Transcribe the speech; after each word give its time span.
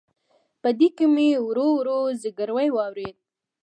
په 0.61 0.69
دې 0.79 0.87
کې 0.95 1.05
مې 1.13 1.27
ورو 1.47 1.67
ورو 1.77 1.97
زګیروي 2.21 2.69
واورېد. 2.73 3.17